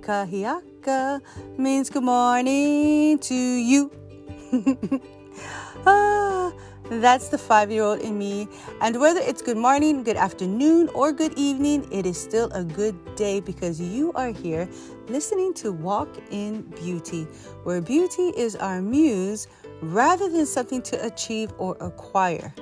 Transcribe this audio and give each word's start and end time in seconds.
Pikahiaka 0.00 1.20
means 1.58 1.90
good 1.90 2.02
morning 2.02 3.18
to 3.18 3.34
you. 3.34 3.90
ah, 5.86 6.52
that's 6.90 7.28
the 7.28 7.36
five 7.36 7.70
year 7.70 7.82
old 7.82 8.00
in 8.00 8.16
me. 8.18 8.48
And 8.80 8.98
whether 8.98 9.20
it's 9.20 9.42
good 9.42 9.58
morning, 9.58 10.02
good 10.02 10.16
afternoon, 10.16 10.88
or 10.94 11.12
good 11.12 11.34
evening, 11.36 11.86
it 11.92 12.06
is 12.06 12.18
still 12.18 12.50
a 12.52 12.64
good 12.64 12.96
day 13.14 13.40
because 13.40 13.78
you 13.78 14.12
are 14.14 14.30
here 14.30 14.68
listening 15.08 15.52
to 15.54 15.70
Walk 15.70 16.08
in 16.30 16.62
Beauty, 16.80 17.24
where 17.64 17.82
beauty 17.82 18.32
is 18.36 18.56
our 18.56 18.80
muse 18.80 19.48
rather 19.82 20.30
than 20.30 20.46
something 20.46 20.80
to 20.82 21.04
achieve 21.04 21.52
or 21.58 21.76
acquire. 21.80 22.54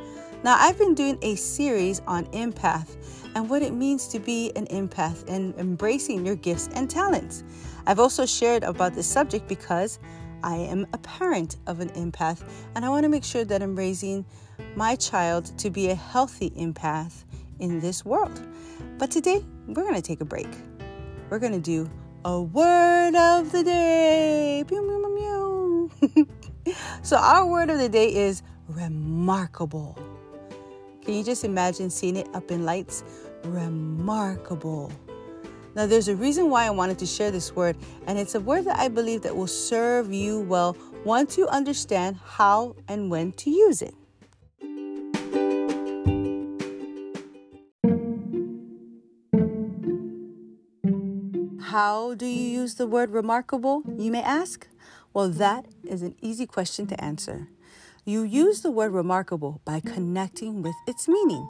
Now, 0.45 0.57
I've 0.57 0.79
been 0.79 0.95
doing 0.95 1.19
a 1.23 1.35
series 1.35 2.01
on 2.07 2.27
empath 2.27 2.97
and 3.35 3.51
what 3.51 3.61
it 3.63 3.73
means 3.73 4.07
to 4.09 4.21
be 4.21 4.53
an 4.55 4.67
empath 4.67 5.29
and 5.29 5.53
embracing 5.57 6.25
your 6.25 6.37
gifts 6.37 6.69
and 6.75 6.89
talents. 6.89 7.43
I've 7.87 7.99
also 7.99 8.25
shared 8.25 8.63
about 8.63 8.95
this 8.95 9.07
subject 9.07 9.49
because 9.49 9.99
I 10.45 10.55
am 10.55 10.87
a 10.93 10.99
parent 10.99 11.57
of 11.67 11.81
an 11.81 11.89
empath, 11.91 12.49
and 12.77 12.85
I 12.85 12.89
want 12.89 13.03
to 13.03 13.09
make 13.09 13.25
sure 13.25 13.45
that 13.45 13.63
I'm 13.63 13.75
raising 13.75 14.25
my 14.77 14.95
child 14.95 15.47
to 15.59 15.71
be 15.71 15.91
a 15.91 15.97
healthy 15.97 16.51
empath 16.51 17.25
in 17.59 17.81
this 17.81 18.05
world. 18.05 18.41
But 18.97 19.11
today, 19.11 19.45
we're 19.67 19.83
going 19.83 19.97
to 19.97 20.03
take 20.03 20.21
a 20.21 20.25
break. 20.25 20.49
We're 21.31 21.41
going 21.41 21.53
to 21.53 21.59
do 21.59 21.91
a 22.25 22.41
word 22.41 23.17
of 23.17 23.51
the 23.51 23.65
day. 23.65 24.65
Pew, 24.69 25.91
so, 27.03 27.17
our 27.17 27.45
word 27.45 27.71
of 27.71 27.79
the 27.79 27.89
day 27.89 28.15
is 28.15 28.43
remarkable. 28.69 29.99
Can 31.09 31.17
you 31.17 31.25
just 31.25 31.43
imagine 31.43 31.89
seeing 31.89 32.17
it 32.17 32.29
up 32.35 32.51
in 32.51 32.67
lights? 32.67 33.03
Remarkable. 33.45 34.93
Now, 35.75 35.87
there's 35.87 36.09
a 36.09 36.15
reason 36.15 36.51
why 36.51 36.67
I 36.67 36.71
wanted 36.71 36.99
to 36.99 37.07
share 37.07 37.31
this 37.31 37.57
word, 37.57 37.79
and 38.07 38.19
it's 38.19 38.35
a 38.35 38.41
word 38.41 38.67
that 38.67 38.79
I 38.79 38.89
believe 38.89 39.23
that 39.23 39.35
will 39.35 39.47
serve 39.47 40.13
you 40.13 40.41
well 40.41 40.77
once 41.07 41.39
you 41.39 41.49
understand 41.49 42.19
how 42.23 42.77
and 42.89 43.11
when 43.11 43.33
to 43.33 43.49
use 43.49 43.81
it. 43.81 43.95
How 51.63 52.13
do 52.17 52.27
you 52.27 52.51
use 52.61 52.75
the 52.75 52.87
word 52.87 53.13
remarkable, 53.13 53.83
you 53.97 54.11
may 54.11 54.21
ask? 54.21 54.69
Well, 55.15 55.31
that 55.31 55.69
is 55.85 56.03
an 56.03 56.17
easy 56.21 56.45
question 56.45 56.87
to 56.89 57.03
answer. 57.03 57.49
You 58.09 58.23
use 58.23 58.63
the 58.63 58.71
word 58.71 58.93
remarkable 58.93 59.61
by 59.67 59.81
connecting 59.81 60.63
with 60.63 60.75
its 60.87 61.09
meaning. 61.09 61.47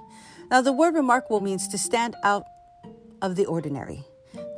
Now, 0.50 0.60
the 0.60 0.72
word 0.72 0.96
remarkable 0.96 1.40
means 1.40 1.68
to 1.68 1.78
stand 1.78 2.16
out 2.24 2.42
of 3.22 3.36
the 3.36 3.46
ordinary 3.46 4.02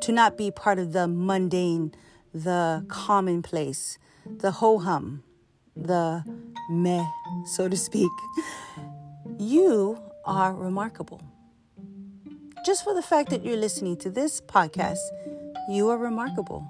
to 0.00 0.10
not 0.10 0.38
be 0.38 0.50
part 0.50 0.78
of 0.78 0.94
the 0.94 1.06
mundane, 1.06 1.92
the 2.32 2.86
commonplace, 2.88 3.98
the 4.24 4.50
ho 4.50 4.78
hum, 4.78 5.24
the 5.76 6.24
meh, 6.70 7.04
so 7.44 7.68
to 7.68 7.76
speak. 7.76 8.10
You 9.38 10.00
are 10.24 10.54
remarkable. 10.54 11.20
Just 12.64 12.82
for 12.82 12.94
the 12.94 13.02
fact 13.02 13.28
that 13.28 13.44
you're 13.44 13.58
listening 13.58 13.98
to 13.98 14.08
this 14.08 14.40
podcast, 14.40 15.00
you 15.68 15.90
are 15.90 15.98
remarkable. 15.98 16.66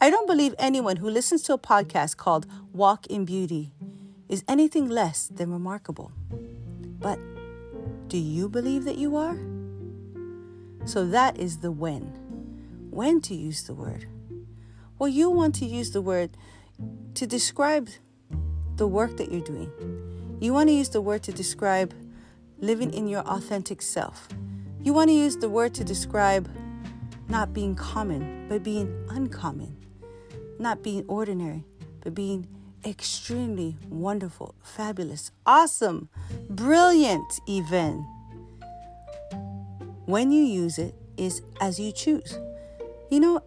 I 0.00 0.10
don't 0.10 0.28
believe 0.28 0.54
anyone 0.58 0.96
who 0.96 1.10
listens 1.10 1.42
to 1.42 1.54
a 1.54 1.58
podcast 1.58 2.16
called 2.16 2.46
Walk 2.72 3.06
in 3.08 3.24
Beauty 3.24 3.72
is 4.34 4.44
anything 4.48 4.88
less 4.88 5.28
than 5.28 5.52
remarkable. 5.52 6.10
But 6.98 7.20
do 8.08 8.18
you 8.18 8.48
believe 8.48 8.84
that 8.84 8.98
you 8.98 9.14
are? 9.14 9.38
So 10.86 11.06
that 11.06 11.38
is 11.38 11.58
the 11.58 11.70
when 11.70 12.02
when 12.90 13.20
to 13.20 13.34
use 13.34 13.62
the 13.62 13.74
word. 13.74 14.06
Well, 14.98 15.08
you 15.08 15.30
want 15.30 15.54
to 15.56 15.66
use 15.66 15.92
the 15.92 16.02
word 16.02 16.30
to 17.14 17.26
describe 17.26 17.88
the 18.76 18.86
work 18.88 19.16
that 19.18 19.30
you're 19.30 19.40
doing. 19.40 19.70
You 20.40 20.52
want 20.52 20.68
to 20.68 20.74
use 20.74 20.88
the 20.88 21.00
word 21.00 21.22
to 21.24 21.32
describe 21.32 21.94
living 22.58 22.92
in 22.92 23.06
your 23.06 23.22
authentic 23.22 23.82
self. 23.82 24.28
You 24.82 24.92
want 24.92 25.10
to 25.10 25.14
use 25.14 25.36
the 25.36 25.48
word 25.48 25.74
to 25.74 25.84
describe 25.84 26.48
not 27.28 27.52
being 27.52 27.74
common, 27.76 28.46
but 28.48 28.64
being 28.64 28.88
uncommon. 29.10 29.76
Not 30.58 30.82
being 30.82 31.04
ordinary, 31.06 31.64
but 32.00 32.14
being 32.14 32.48
extremely 32.84 33.76
wonderful, 33.88 34.54
fabulous, 34.62 35.30
awesome, 35.46 36.08
brilliant, 36.48 37.40
even. 37.46 38.06
When 40.06 40.30
you 40.30 40.42
use 40.44 40.78
it 40.78 40.94
is 41.16 41.42
as 41.60 41.78
you 41.78 41.92
choose. 41.92 42.38
You 43.10 43.20
know, 43.20 43.40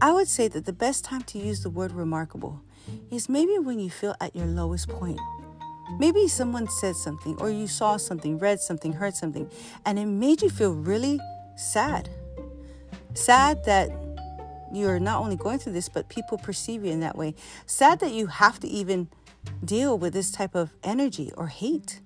I 0.00 0.12
would 0.12 0.28
say 0.28 0.48
that 0.48 0.64
the 0.64 0.72
best 0.72 1.04
time 1.04 1.22
to 1.22 1.38
use 1.38 1.62
the 1.62 1.70
word 1.70 1.92
remarkable 1.92 2.60
is 3.10 3.28
maybe 3.28 3.58
when 3.58 3.78
you 3.78 3.90
feel 3.90 4.14
at 4.20 4.34
your 4.34 4.46
lowest 4.46 4.88
point. 4.88 5.20
Maybe 5.98 6.26
someone 6.28 6.68
said 6.68 6.96
something, 6.96 7.36
or 7.40 7.50
you 7.50 7.66
saw 7.66 7.96
something, 7.96 8.38
read 8.38 8.60
something, 8.60 8.94
heard 8.94 9.14
something, 9.14 9.50
and 9.84 9.98
it 9.98 10.06
made 10.06 10.42
you 10.42 10.50
feel 10.50 10.72
really 10.72 11.20
sad. 11.56 12.08
Sad 13.14 13.64
that 13.64 13.90
you're 14.72 15.00
not 15.00 15.20
only 15.20 15.36
going 15.36 15.58
through 15.58 15.72
this, 15.72 15.88
but 15.88 16.08
people 16.08 16.38
perceive 16.38 16.84
you 16.84 16.92
in 16.92 17.00
that 17.00 17.16
way. 17.16 17.34
Sad 17.66 18.00
that 18.00 18.12
you 18.12 18.26
have 18.26 18.60
to 18.60 18.68
even 18.68 19.08
deal 19.64 19.98
with 19.98 20.12
this 20.12 20.30
type 20.30 20.54
of 20.54 20.70
energy 20.82 21.32
or 21.36 21.48
hate. 21.48 22.00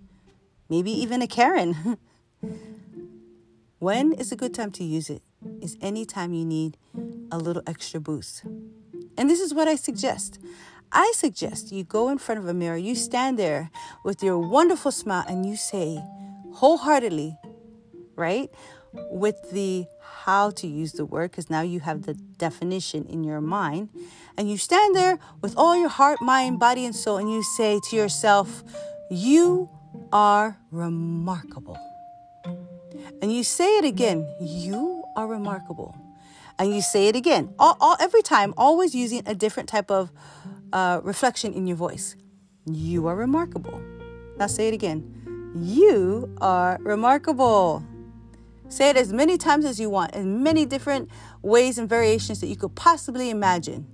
Maybe 0.68 0.90
even 0.90 1.22
a 1.22 1.26
Karen. 1.26 1.98
when 3.78 4.12
is 4.12 4.32
a 4.32 4.36
good 4.36 4.54
time 4.54 4.70
to 4.72 4.84
use 4.84 5.10
it? 5.10 5.22
is 5.60 5.76
any 5.80 6.04
time 6.04 6.32
you 6.32 6.44
need 6.44 6.76
a 7.30 7.38
little 7.38 7.62
extra 7.66 8.00
boost. 8.00 8.44
And 9.16 9.30
this 9.30 9.40
is 9.40 9.54
what 9.54 9.68
I 9.68 9.76
suggest. 9.76 10.38
I 10.92 11.12
suggest 11.14 11.72
you 11.72 11.84
go 11.84 12.08
in 12.08 12.18
front 12.18 12.38
of 12.38 12.48
a 12.48 12.54
mirror, 12.54 12.76
you 12.76 12.94
stand 12.94 13.38
there 13.38 13.70
with 14.04 14.22
your 14.22 14.38
wonderful 14.38 14.92
smile, 14.92 15.24
and 15.28 15.44
you 15.44 15.56
say 15.56 16.02
wholeheartedly, 16.54 17.36
right? 18.14 18.50
With 19.10 19.50
the 19.50 19.86
how 20.24 20.50
to 20.50 20.66
use 20.66 20.92
the 20.92 21.04
word, 21.04 21.30
because 21.30 21.48
now 21.48 21.62
you 21.62 21.80
have 21.80 22.02
the 22.02 22.14
definition 22.14 23.06
in 23.06 23.24
your 23.24 23.40
mind. 23.40 23.90
And 24.36 24.50
you 24.50 24.58
stand 24.58 24.94
there 24.94 25.18
with 25.40 25.54
all 25.56 25.76
your 25.76 25.88
heart, 25.88 26.20
mind, 26.20 26.58
body, 26.58 26.84
and 26.84 26.94
soul, 26.94 27.18
and 27.18 27.30
you 27.30 27.42
say 27.42 27.80
to 27.90 27.96
yourself, 27.96 28.64
You 29.10 29.70
are 30.12 30.58
remarkable. 30.70 31.78
And 33.22 33.32
you 33.32 33.42
say 33.44 33.78
it 33.78 33.84
again, 33.84 34.26
You 34.40 35.04
are 35.16 35.26
remarkable. 35.26 35.94
And 36.58 36.74
you 36.74 36.80
say 36.80 37.08
it 37.08 37.16
again, 37.16 37.54
all, 37.58 37.76
all, 37.80 37.96
every 38.00 38.22
time, 38.22 38.54
always 38.56 38.94
using 38.94 39.22
a 39.26 39.34
different 39.34 39.68
type 39.68 39.90
of 39.90 40.10
uh, 40.72 41.00
reflection 41.02 41.52
in 41.52 41.66
your 41.66 41.76
voice. 41.76 42.16
You 42.64 43.06
are 43.06 43.14
remarkable. 43.14 43.80
Now 44.38 44.46
say 44.46 44.68
it 44.68 44.74
again. 44.74 45.52
You 45.54 46.34
are 46.40 46.78
remarkable. 46.80 47.84
Say 48.68 48.90
it 48.90 48.96
as 48.96 49.12
many 49.12 49.38
times 49.38 49.64
as 49.64 49.78
you 49.78 49.88
want, 49.88 50.14
in 50.14 50.42
many 50.42 50.66
different 50.66 51.08
ways 51.42 51.78
and 51.78 51.88
variations 51.88 52.40
that 52.40 52.48
you 52.48 52.56
could 52.56 52.74
possibly 52.74 53.30
imagine. 53.30 53.86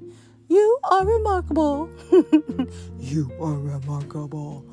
You 0.49 0.79
are 0.85 1.07
remarkable. 1.07 1.89
you 2.99 3.31
are 3.41 3.55
remarkable. 3.55 4.67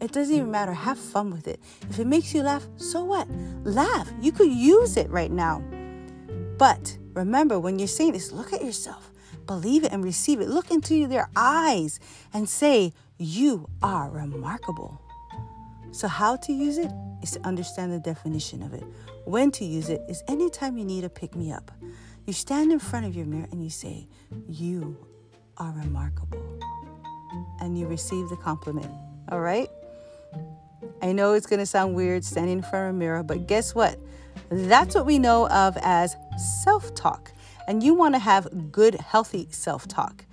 It 0.00 0.12
doesn't 0.12 0.34
even 0.34 0.50
matter. 0.50 0.72
Have 0.72 0.98
fun 0.98 1.30
with 1.30 1.48
it. 1.48 1.60
If 1.88 1.98
it 1.98 2.06
makes 2.06 2.34
you 2.34 2.42
laugh, 2.42 2.66
so 2.76 3.04
what? 3.04 3.28
Laugh. 3.62 4.10
You 4.20 4.32
could 4.32 4.50
use 4.50 4.96
it 4.96 5.08
right 5.10 5.30
now. 5.30 5.62
But 6.58 6.98
remember, 7.14 7.58
when 7.58 7.78
you're 7.78 7.88
saying 7.88 8.12
this, 8.12 8.32
look 8.32 8.52
at 8.52 8.64
yourself, 8.64 9.10
believe 9.46 9.84
it, 9.84 9.92
and 9.92 10.04
receive 10.04 10.40
it. 10.40 10.48
Look 10.48 10.70
into 10.70 11.06
their 11.06 11.28
eyes 11.34 12.00
and 12.32 12.48
say, 12.48 12.92
You 13.18 13.68
are 13.82 14.10
remarkable. 14.10 15.00
So, 15.94 16.08
how 16.08 16.34
to 16.34 16.52
use 16.52 16.78
it 16.78 16.90
is 17.22 17.30
to 17.32 17.46
understand 17.46 17.92
the 17.92 18.00
definition 18.00 18.64
of 18.64 18.74
it. 18.74 18.82
When 19.26 19.52
to 19.52 19.64
use 19.64 19.88
it 19.88 20.02
is 20.08 20.24
anytime 20.26 20.76
you 20.76 20.84
need 20.84 21.04
a 21.04 21.08
pick 21.08 21.36
me 21.36 21.52
up. 21.52 21.70
You 22.26 22.32
stand 22.32 22.72
in 22.72 22.80
front 22.80 23.06
of 23.06 23.14
your 23.14 23.26
mirror 23.26 23.46
and 23.52 23.62
you 23.62 23.70
say, 23.70 24.08
You 24.48 24.96
are 25.56 25.70
remarkable. 25.70 26.42
And 27.60 27.78
you 27.78 27.86
receive 27.86 28.28
the 28.28 28.36
compliment. 28.36 28.90
All 29.28 29.38
right? 29.38 29.68
I 31.00 31.12
know 31.12 31.34
it's 31.34 31.46
going 31.46 31.60
to 31.60 31.66
sound 31.66 31.94
weird 31.94 32.24
standing 32.24 32.58
in 32.58 32.62
front 32.62 32.88
of 32.88 32.96
a 32.96 32.98
mirror, 32.98 33.22
but 33.22 33.46
guess 33.46 33.72
what? 33.72 33.96
That's 34.48 34.96
what 34.96 35.06
we 35.06 35.20
know 35.20 35.48
of 35.48 35.78
as 35.80 36.16
self 36.64 36.92
talk. 36.96 37.30
And 37.68 37.84
you 37.84 37.94
want 37.94 38.16
to 38.16 38.18
have 38.18 38.72
good, 38.72 38.96
healthy 38.96 39.46
self 39.52 39.86
talk. 39.86 40.24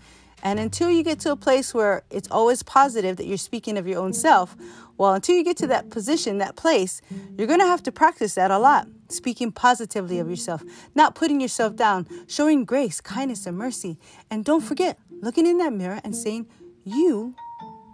And 0.43 0.59
until 0.59 0.89
you 0.89 1.03
get 1.03 1.19
to 1.21 1.31
a 1.31 1.35
place 1.35 1.73
where 1.73 2.03
it's 2.09 2.27
always 2.31 2.63
positive 2.63 3.17
that 3.17 3.25
you're 3.25 3.37
speaking 3.37 3.77
of 3.77 3.87
your 3.87 3.99
own 3.99 4.13
self, 4.13 4.55
well, 4.97 5.13
until 5.13 5.35
you 5.35 5.43
get 5.43 5.57
to 5.57 5.67
that 5.67 5.89
position, 5.89 6.37
that 6.39 6.55
place, 6.55 7.01
you're 7.37 7.47
going 7.47 7.59
to 7.59 7.65
have 7.65 7.83
to 7.83 7.91
practice 7.91 8.35
that 8.35 8.51
a 8.51 8.57
lot. 8.57 8.87
Speaking 9.09 9.51
positively 9.51 10.19
of 10.19 10.29
yourself, 10.29 10.63
not 10.95 11.15
putting 11.15 11.41
yourself 11.41 11.75
down, 11.75 12.07
showing 12.27 12.65
grace, 12.65 13.01
kindness, 13.01 13.45
and 13.45 13.57
mercy. 13.57 13.97
And 14.29 14.45
don't 14.45 14.61
forget, 14.61 14.97
looking 15.09 15.45
in 15.45 15.57
that 15.57 15.73
mirror 15.73 15.99
and 16.03 16.15
saying, 16.15 16.47
You 16.83 17.35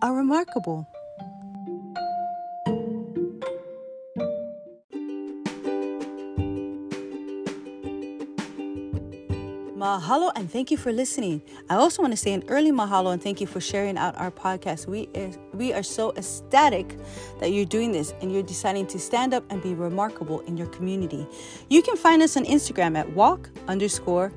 are 0.02 0.14
remarkable. 0.14 0.88
Mahalo 9.78 10.32
and 10.36 10.52
thank 10.52 10.72
you 10.72 10.78
for 10.78 10.92
listening. 10.92 11.40
I 11.70 11.76
also 11.76 12.02
want 12.02 12.12
to 12.12 12.18
say 12.18 12.34
an 12.34 12.44
early 12.48 12.72
mahalo 12.72 13.14
and 13.14 13.22
thank 13.22 13.40
you 13.40 13.46
for 13.46 13.62
sharing 13.62 13.96
out 13.96 14.18
our 14.18 14.32
podcast. 14.32 14.88
We 14.88 15.02
is, 15.14 15.38
we 15.54 15.72
are 15.72 15.84
so 15.84 16.14
ecstatic 16.18 16.98
that 17.40 17.52
you're 17.52 17.64
doing 17.66 17.92
this 17.92 18.12
and 18.20 18.34
you're 18.34 18.42
deciding 18.42 18.88
to 18.88 18.98
stand 18.98 19.36
up 19.36 19.44
and 19.52 19.62
be 19.62 19.76
remarkable 19.76 20.40
in 20.42 20.58
your 20.58 20.66
community. 20.68 21.28
You 21.70 21.84
can 21.84 21.96
find 21.96 22.24
us 22.24 22.36
on 22.36 22.46
Instagram 22.46 22.98
at 22.98 23.08
walk 23.14 23.52
underscore 23.68 24.34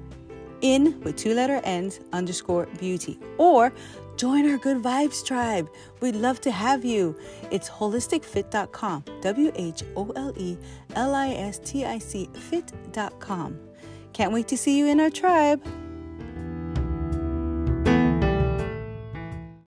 in 0.61 1.01
with 1.01 1.17
two 1.17 1.33
letter 1.33 1.63
ends 1.65 2.01
underscore 2.13 2.67
beauty 2.79 3.19
or 3.39 3.73
join 4.19 4.47
our 4.51 4.59
good 4.59 4.83
vibes 4.83 5.25
tribe. 5.25 5.71
We'd 6.03 6.17
love 6.17 6.43
to 6.43 6.51
have 6.51 6.85
you. 6.85 7.17
It's 7.51 7.71
wholisticfit.com. 7.71 9.05
W 9.23 9.53
H 9.55 9.85
O 9.97 10.11
L 10.11 10.35
E 10.37 10.59
L 10.97 11.15
I 11.15 11.29
S 11.29 11.61
T 11.61 11.87
I 11.87 11.99
C 11.99 12.29
fit.com. 12.35 13.70
Can't 14.13 14.33
wait 14.33 14.49
to 14.49 14.57
see 14.57 14.77
you 14.77 14.87
in 14.87 15.01
our 15.01 15.11
tribe. 15.11 15.63